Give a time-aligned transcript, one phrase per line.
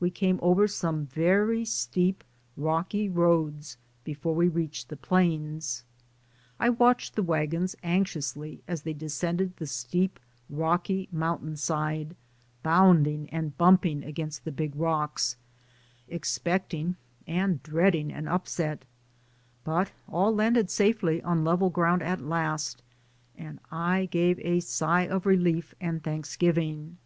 [0.00, 2.24] We came over some very steep,
[2.56, 5.84] rocky roads before we reached the plains.
[6.58, 7.98] I watched the wagons DAYS ON THE ROAD.
[7.98, 10.18] 145 anxiously as they descended the steep,
[10.50, 12.16] rocky mountain side,
[12.64, 15.36] bounding and bumping against the big rocks,
[16.08, 16.96] expecting
[17.28, 18.84] and dread ing an upset,
[19.62, 22.82] but all landed safely on level ground at last,
[23.36, 26.98] and I gave a sigh of relief and thanksgiving.